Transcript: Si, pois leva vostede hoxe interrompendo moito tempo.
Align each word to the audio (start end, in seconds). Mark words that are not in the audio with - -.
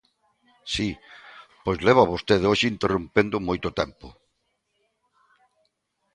Si, 0.73 0.89
pois 1.63 1.79
leva 1.87 2.09
vostede 2.13 2.45
hoxe 2.51 2.71
interrompendo 2.73 3.45
moito 3.47 3.69
tempo. 3.79 4.07